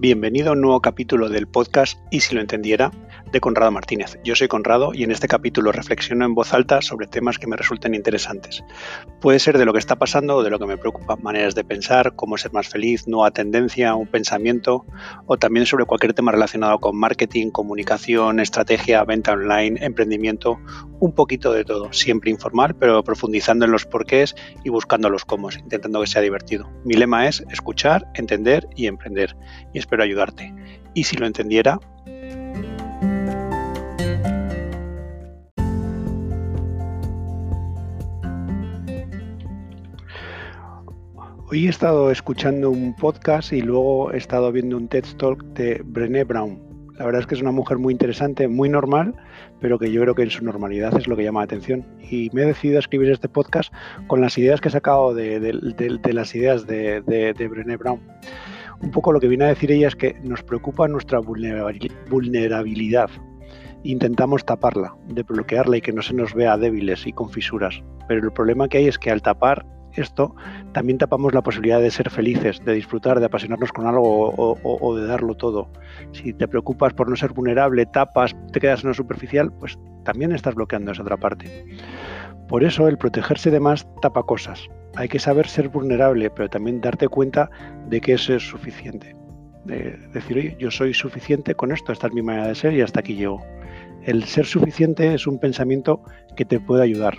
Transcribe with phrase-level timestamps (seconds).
[0.00, 2.92] Bienvenido a un nuevo capítulo del podcast Y si lo entendiera
[3.32, 4.18] de Conrado Martínez.
[4.24, 7.56] Yo soy Conrado y en este capítulo reflexiono en voz alta sobre temas que me
[7.56, 8.64] resulten interesantes.
[9.20, 11.64] Puede ser de lo que está pasando o de lo que me preocupa, maneras de
[11.64, 14.86] pensar, cómo ser más feliz, nueva tendencia, un pensamiento
[15.26, 20.58] o también sobre cualquier tema relacionado con marketing, comunicación, estrategia, venta online, emprendimiento,
[21.00, 24.34] un poquito de todo, siempre informal, pero profundizando en los porqués
[24.64, 26.70] y buscando los cómo, intentando que sea divertido.
[26.84, 29.36] Mi lema es escuchar, entender y emprender
[29.72, 30.54] y espero ayudarte.
[30.94, 31.78] Y si lo entendiera,
[41.50, 45.80] Hoy he estado escuchando un podcast y luego he estado viendo un TED Talk de
[45.82, 46.60] Brené Brown.
[46.98, 49.14] La verdad es que es una mujer muy interesante, muy normal,
[49.58, 51.86] pero que yo creo que en su normalidad es lo que llama la atención.
[52.02, 53.72] Y me he decidido a escribir este podcast
[54.08, 55.40] con las ideas que he sacado de,
[56.12, 58.02] las ideas de, de Brené Brown.
[58.82, 63.08] Un poco lo que viene a decir ella es que nos preocupa nuestra vulnerabilidad.
[63.84, 67.82] Intentamos taparla, de bloquearla y que no se nos vea débiles y con fisuras.
[68.06, 69.64] Pero el problema que hay es que al tapar
[69.98, 70.34] esto,
[70.72, 75.06] también tapamos la posibilidad de ser felices, de disfrutar, de apasionarnos con algo o, de
[75.06, 75.70] darlo todo.
[76.12, 80.32] Si te preocupas por no ser vulnerable, tapas, te quedas en lo superficial, pues también
[80.32, 81.66] estás bloqueando esa otra parte.
[82.48, 84.68] Por eso el protegerse de más tapa cosas.
[84.96, 87.50] Hay que saber ser vulnerable, pero también darte cuenta
[87.88, 89.14] de que eso es suficiente.
[89.64, 92.80] De decir, oye, yo soy suficiente con esto, esta es mi manera de ser y
[92.80, 93.44] hasta aquí llego.
[94.02, 96.02] El ser suficiente es un pensamiento
[96.36, 97.18] que te puede ayudar,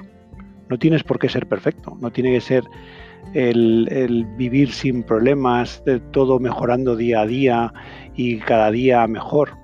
[0.70, 2.64] no tienes por qué ser perfecto, no tiene que ser
[3.34, 7.73] el, vivir sin problemas, de todo mejorando día a día
[8.16, 9.58] y cada día mejor.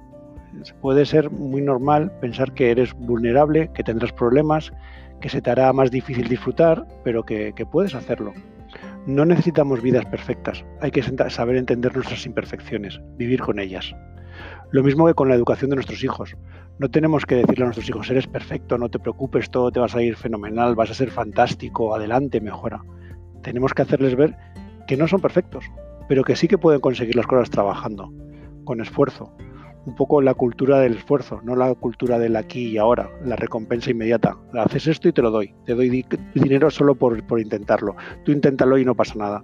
[0.81, 4.71] Puede ser muy normal pensar que eres vulnerable, que tendrás problemas,
[5.21, 8.33] que se te hará más difícil disfrutar, pero que, que puedes hacerlo.
[9.05, 13.95] No necesitamos vidas perfectas, hay que saber entender nuestras imperfecciones, vivir con ellas.
[14.71, 16.35] Lo mismo que con la educación de nuestros hijos.
[16.79, 19.85] No tenemos que decirle a nuestros hijos, eres perfecto, no te preocupes, todo te va
[19.85, 22.81] a salir fenomenal, vas a ser fantástico, adelante, mejora.
[23.43, 24.35] Tenemos que hacerles ver
[24.87, 25.65] que no son perfectos,
[26.09, 28.11] pero que sí que pueden conseguir las cosas trabajando,
[28.63, 29.31] con esfuerzo.
[29.85, 33.91] Un poco la cultura del esfuerzo, no la cultura del aquí y ahora, la recompensa
[33.91, 34.35] inmediata.
[34.53, 35.53] Haces esto y te lo doy.
[35.65, 37.95] Te doy dinero solo por, por intentarlo.
[38.23, 39.43] Tú inténtalo y no pasa nada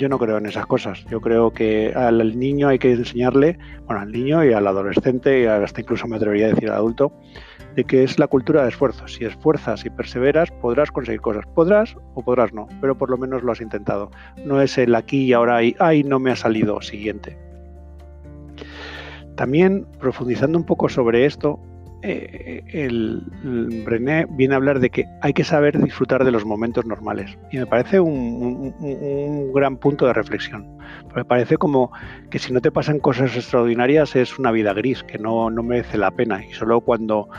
[0.00, 1.04] yo no creo en esas cosas.
[1.10, 5.44] Yo creo que al niño hay que enseñarle, bueno, al niño y al adolescente y
[5.44, 7.12] hasta incluso me atrevería a decir al adulto,
[7.76, 9.06] de que es la cultura de esfuerzo.
[9.06, 11.44] Si esfuerzas y perseveras, podrás conseguir cosas.
[11.54, 14.10] Podrás o podrás no, pero por lo menos lo has intentado.
[14.44, 17.36] No es el aquí y ahora y, ay, no me ha salido siguiente.
[19.40, 21.58] También profundizando un poco sobre esto,
[22.02, 23.22] eh, el,
[23.86, 27.38] Brené viene a hablar de que hay que saber disfrutar de los momentos normales.
[27.50, 30.76] Y me parece un, gran punto de reflexión.
[31.16, 31.90] Me parece como
[32.28, 36.10] que si no te pasan cosas extraordinarias es una vida gris, que no, merece la
[36.10, 36.44] pena.
[36.44, 37.30] Y solo cuando,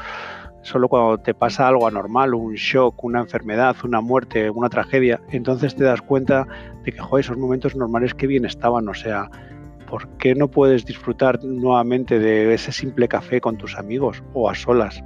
[0.64, 5.76] solo cuando te pasa algo anormal, un shock, una enfermedad, una muerte, una tragedia, entonces
[5.76, 6.48] te das cuenta
[6.84, 8.90] de que, joder, esos momentos normales que bien estaban.
[8.90, 9.30] O sea,
[9.92, 14.56] ¿por qué no puedes disfrutar nuevamente de ese simple café con tus amigos o a
[14.56, 15.04] solas?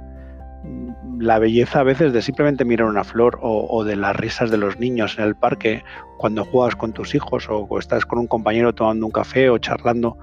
[1.18, 4.78] La belleza a veces de simplemente mirar una flor o, de las risas de los
[4.78, 5.82] niños en el parque
[6.18, 10.18] cuando juegas con tus hijos o, estás con un compañero tomando un café o charlando.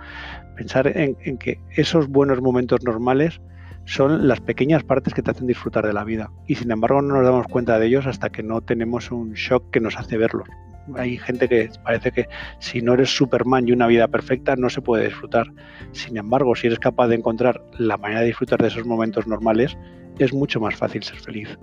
[0.55, 3.41] Pensar en, en que esos buenos momentos normales
[3.83, 6.31] son las pequeñas partes que te hacen disfrutar de la vida.
[6.47, 9.71] Y sin embargo no nos damos cuenta de ellos hasta que no tenemos un shock
[9.71, 10.47] que nos hace verlos
[10.95, 12.27] hay gente que parece que
[12.59, 15.47] si no eres Superman y una vida perfecta no se puede disfrutar.
[15.91, 19.77] Sin embargo, si eres capaz de encontrar la manera de disfrutar de esos momentos normales,
[20.19, 21.57] es mucho más fácil ser feliz.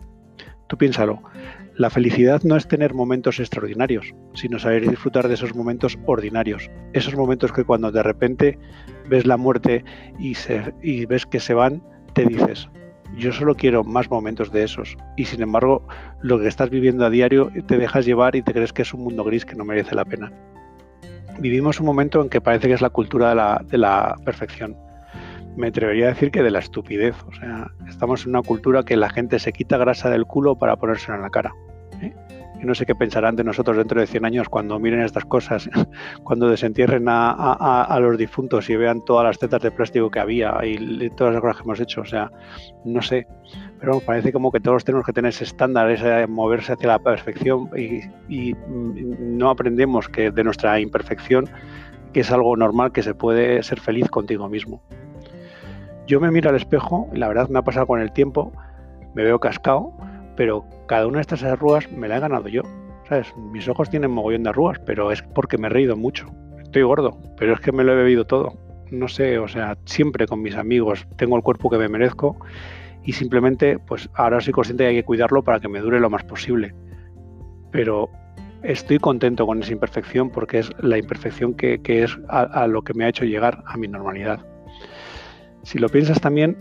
[0.68, 1.20] Tú piénsalo,
[1.76, 6.70] la felicidad no es tener momentos extraordinarios, sino saber disfrutar de esos momentos ordinarios.
[6.92, 8.58] Esos momentos que cuando de repente
[9.08, 9.84] ves la muerte
[10.18, 10.34] y,
[10.82, 11.82] y ves que se van,
[12.14, 12.68] te dices,
[13.16, 14.96] yo solo quiero más momentos de esos.
[15.16, 15.86] Y sin embargo,
[16.20, 19.02] lo que estás viviendo a diario te dejas llevar y te crees que es un
[19.02, 20.32] mundo gris que no merece la pena.
[21.38, 24.76] Vivimos un momento en que parece que es la cultura de la, perfección.
[25.56, 27.16] Me atrevería a decir que de la estupidez.
[27.26, 30.76] O sea, estamos en una cultura que la gente se quita grasa del culo para
[30.76, 31.52] ponérsela en la cara.
[32.02, 32.14] ¿eh?
[32.62, 35.68] Y no sé qué pensarán de nosotros dentro de 100 años cuando miren estas cosas,
[36.24, 41.10] cuando desentierren a, los difuntos y vean todas las tetas de plástico que había y
[41.10, 42.00] todas las cosas que hemos hecho.
[42.02, 42.30] O sea,
[42.84, 43.26] no sé,
[43.78, 47.70] pero parece como que todos tenemos que tener ese estándar, ese moverse hacia la perfección
[47.76, 51.46] y, no aprendemos que de nuestra imperfección,
[52.12, 54.82] que es algo normal, que se puede ser feliz contigo mismo.
[56.06, 58.52] Yo me miro al espejo y la verdad me ha pasado con el tiempo,
[59.14, 59.94] me veo cascado
[60.40, 62.62] pero cada una de estas arrugas me la he ganado yo.
[63.06, 63.30] ¿Sabes?
[63.52, 66.28] Mis ojos tienen mogollón de arrugas, pero es porque me he reído mucho.
[66.62, 68.54] Estoy gordo, pero es que me lo he bebido todo.
[68.90, 72.38] no sé, o sea, siempre con mis amigos, tengo el cuerpo que me merezco
[73.04, 76.00] y simplemente, pues ahora soy consciente de que hay que cuidarlo para que me dure
[76.00, 76.74] lo más posible.
[77.70, 78.08] Pero
[78.62, 83.04] estoy contento con esa imperfección porque es la imperfección que, es a, lo que me
[83.04, 84.40] ha hecho llegar a mi normalidad.
[85.64, 86.56] Si lo piensas también,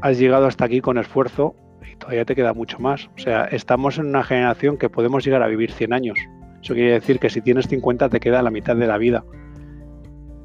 [0.00, 1.54] has llegado hasta aquí con esfuerzo
[1.90, 3.08] y todavía te queda mucho más.
[3.16, 6.18] O sea, estamos en una generación que podemos llegar a vivir 100 años.
[6.62, 9.24] Eso quiere decir que si tienes 50 te queda la mitad de la vida.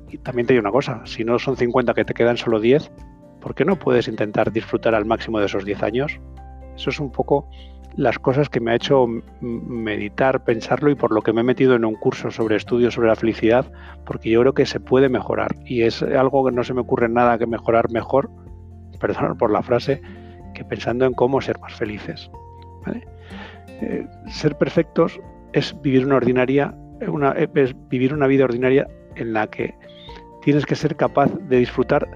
[0.09, 2.91] Y también te digo una cosa, si no son 50 que te quedan solo 10,
[3.41, 6.19] ¿por qué no puedes intentar disfrutar al máximo de esos 10 años?
[6.75, 7.49] Eso es un poco
[7.97, 9.07] las cosas que me ha hecho
[9.39, 13.07] meditar, pensarlo y por lo que me he metido en un curso sobre estudios sobre
[13.07, 13.71] la felicidad,
[14.05, 17.07] porque yo creo que se puede mejorar y es algo que no se me ocurre
[17.07, 18.29] nada que mejorar mejor,
[18.99, 20.01] perdón por la frase,
[20.55, 22.31] que pensando en cómo ser más felices.
[23.81, 25.19] Eh, ser perfectos
[25.53, 26.73] es vivir una ordinaria,
[27.07, 29.75] una, es vivir una vida ordinaria en la que
[30.41, 32.07] tienes que ser capaz de disfrutar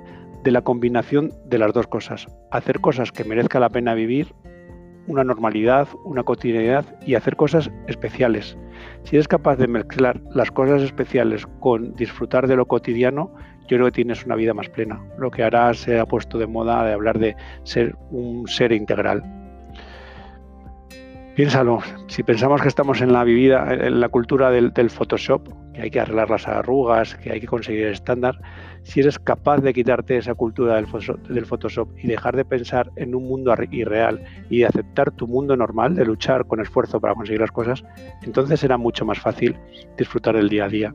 [0.44, 4.33] de la combinación de las dos cosas, hacer cosas que merezca la pena vivir
[5.09, 8.57] una normalidad, una cotidianidad y hacer cosas especiales.
[9.03, 13.33] Si eres capaz de mezclar las cosas especiales con disfrutar de lo cotidiano,
[13.69, 15.00] yo creo que tienes una vida más plena.
[15.18, 19.24] Lo que ahora se ha puesto de moda de hablar de ser un ser integral.
[21.36, 25.83] Piénsalo, si pensamos que estamos en la vivida, en la cultura del, del Photoshop, que
[25.83, 28.42] hay que arreglar las arrugas, que hay que conseguir el estándar,
[28.83, 33.24] si eres capaz de quitarte esa cultura del Photoshop, y dejar de pensar en un
[33.24, 37.51] mundo irreal y de aceptar tu mundo normal, de luchar con esfuerzo para conseguir las
[37.51, 37.86] cosas,
[38.24, 39.56] entonces será mucho más fácil
[39.98, 40.94] disfrutar del día a día.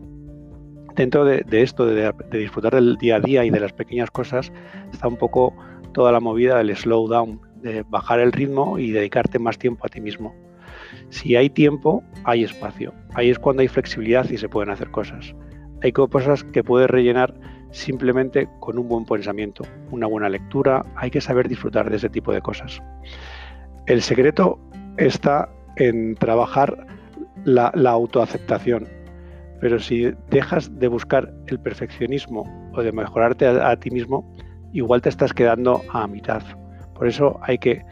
[0.97, 4.53] Dentro de, esto, de, disfrutar del día a día y de las pequeñas cosas,
[4.93, 5.55] está un poco
[5.93, 9.89] toda la movida del slow down, de bajar el ritmo y dedicarte más tiempo a
[9.89, 10.35] ti mismo.
[11.11, 12.95] Si hay tiempo, hay espacio.
[13.15, 15.35] Ahí es cuando hay flexibilidad y se pueden hacer cosas.
[15.83, 17.35] Hay cosas que puedes rellenar
[17.75, 22.33] simplemente con un buen pensamiento, una buena lectura, hay que saber disfrutar de ese tipo
[22.33, 22.81] de cosas.
[23.87, 24.59] El secreto
[24.97, 26.87] está en trabajar
[27.45, 28.89] la, autoaceptación,
[29.61, 34.29] pero si dejas de buscar el perfeccionismo o de mejorarte a, ti mismo,
[34.73, 36.43] igual te estás quedando a mitad.
[36.95, 37.85] Por eso hay que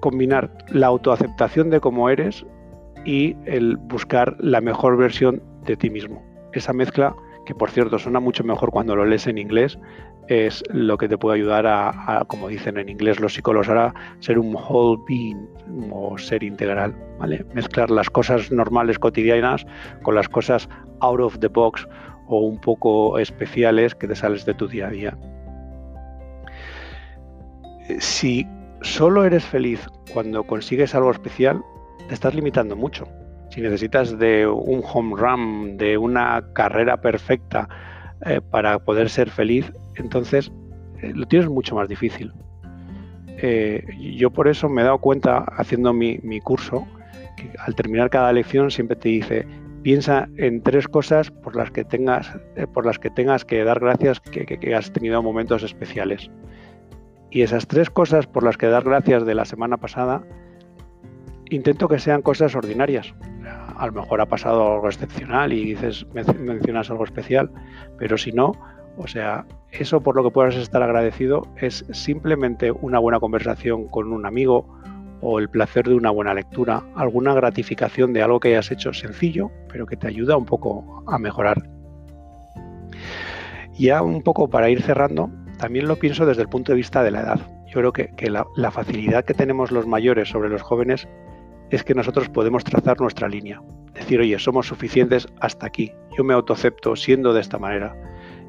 [0.00, 2.44] combinar la autoaceptación de cómo eres
[3.04, 6.22] y el buscar la mejor versión de ti mismo.
[6.52, 7.14] Esa mezcla
[7.44, 9.78] que por cierto suena mucho mejor cuando lo lees en inglés,
[10.28, 14.38] es lo que te puede ayudar a, como dicen en inglés los psicólogos ahora, ser
[14.38, 15.48] un whole being
[15.90, 17.44] o ser integral, ¿vale?
[17.54, 19.66] Mezclar las cosas normales cotidianas
[20.02, 20.68] con las cosas
[21.00, 21.86] out of the box
[22.26, 25.18] o un poco especiales que te sales de tu día a día.
[27.98, 28.46] Si
[28.82, 31.62] solo eres feliz cuando consigues algo especial,
[32.08, 33.06] te estás limitando mucho
[33.52, 37.68] si necesitas de un home run, de una carrera perfecta
[38.24, 40.50] eh, para poder ser feliz, entonces
[41.02, 42.32] eh, lo tienes mucho más difícil.
[43.26, 43.84] Eh,
[44.16, 46.86] yo por eso me he dado cuenta haciendo mi, curso
[47.36, 49.46] que al terminar cada lección siempre te dice
[49.82, 52.30] piensa en tres cosas por las que tengas
[52.72, 56.30] por las que tengas que dar gracias que, que has tenido momentos especiales.
[57.30, 60.22] Y esas tres cosas por las que dar gracias de la semana pasada
[61.52, 63.14] intento que sean cosas ordinarias.
[63.76, 67.50] A lo mejor ha pasado algo excepcional y dices, mencionas algo especial,
[67.98, 68.52] pero si no,
[68.96, 74.12] o sea, eso por lo que puedas estar agradecido es simplemente una buena conversación con
[74.12, 74.66] un amigo
[75.20, 79.50] o el placer de una buena lectura, alguna gratificación de algo que hayas hecho sencillo,
[79.68, 81.62] pero que te ayuda un poco a mejorar.
[83.74, 87.12] Ya un poco para ir cerrando, también lo pienso desde el punto de vista de
[87.12, 87.40] la edad.
[87.68, 91.08] Yo creo que, la facilidad que tenemos los mayores sobre los jóvenes
[91.72, 93.62] es que nosotros podemos trazar nuestra línea.
[93.94, 95.90] Decir, oye, somos suficientes hasta aquí.
[96.16, 97.96] Yo me autoacepto siendo de esta manera.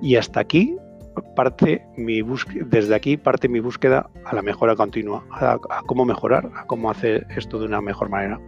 [0.02, 0.76] Y hasta aquí
[1.36, 2.22] parte mi
[2.66, 7.26] desde aquí parte mi búsqueda a la mejora continua, a, cómo mejorar, a cómo hacer
[7.36, 8.42] esto de una mejor manera.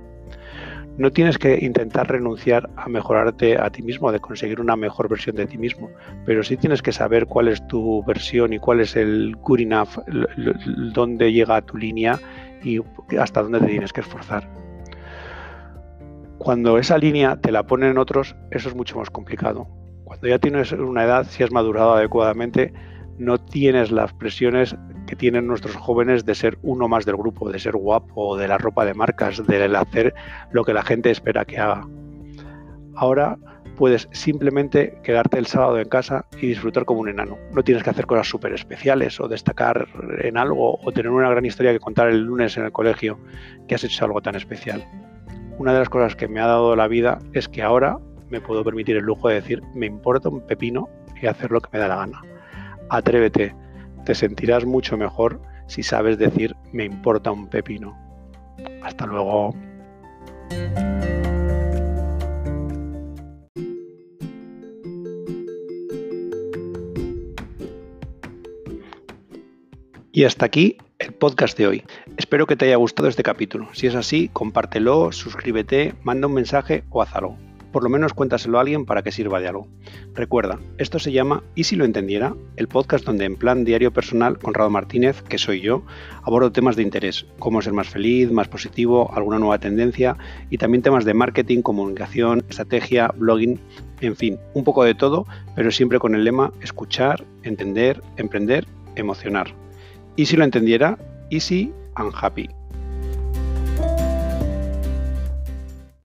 [0.97, 5.35] No tienes que intentar renunciar a mejorarte a ti mismo, de conseguir una mejor versión
[5.35, 5.89] de ti mismo,
[6.25, 9.99] pero sí tienes que saber cuál es tu versión y cuál es el good enough,
[10.93, 12.19] dónde llega tu línea
[12.63, 12.79] y
[13.19, 14.64] hasta dónde te tienes que esforzar.
[16.37, 19.67] Cuando esa línea te la ponen otros, eso es mucho más complicado.
[20.03, 22.73] Cuando ya tienes una edad, si has madurado adecuadamente,
[23.17, 24.75] no tienes las presiones
[25.07, 28.57] que tienen nuestros jóvenes de ser uno más del grupo, de ser guapo, de la
[28.57, 30.13] ropa de marcas, de hacer
[30.51, 31.87] lo que la gente espera que haga.
[32.95, 33.37] Ahora
[33.77, 37.37] puedes simplemente quedarte el sábado en casa y disfrutar como un enano.
[37.53, 39.87] No tienes que hacer cosas súper especiales o destacar
[40.19, 43.19] en algo o tener una gran historia que contar el lunes en el colegio
[43.67, 44.85] que has hecho algo tan especial
[45.57, 47.97] una de las cosas que me ha dado la vida es que ahora
[48.29, 50.89] me puedo permitir el lujo de decir, me importa un pepino
[51.21, 52.21] y hacer lo que me da la gana.
[52.89, 53.55] Atrévete,
[54.05, 57.97] te sentirás mucho mejor si sabes decir me importa un pepino.
[58.83, 59.53] Hasta luego.
[70.15, 71.83] Y hasta aquí el podcast de hoy.
[72.15, 73.67] Espero que te haya gustado este capítulo.
[73.73, 77.37] Si es así, compártelo, suscríbete, manda un mensaje o haz algo.
[77.73, 79.67] Por lo menos cuéntaselo a alguien para que sirva de algo.
[80.13, 82.33] Recuerda, esto se llama ¿Y si lo entendiera?
[82.55, 85.83] El podcast donde en plan diario personal, Conrado Martínez, que soy yo,
[86.23, 90.15] abordo temas de interés, cómo ser más feliz, más positivo, alguna nueva tendencia
[90.49, 93.59] y también temas de marketing, comunicación, estrategia, blogging,
[93.99, 99.64] en fin, un poco de todo, pero siempre con el lema escuchar, entender, emprender, emocionar.
[100.17, 100.97] Y si lo entendiera,
[101.29, 102.49] easy and happy.